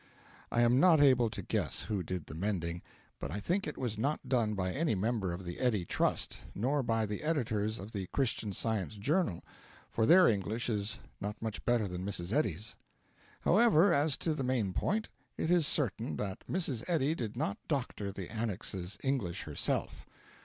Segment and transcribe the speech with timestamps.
[0.51, 2.81] I am not able to guess who did the mending,
[3.19, 6.81] but I think it was not done by any member of the Eddy Trust, nor
[6.81, 9.43] by the editors of the 'Christian Science Journal,'
[9.91, 12.33] for their English is not much better than Mrs.
[12.33, 12.75] Eddy's.
[13.41, 16.83] However, as to the main point: it is certain that Mrs.
[16.87, 20.07] Eddy did not doctor the Annex's English herself.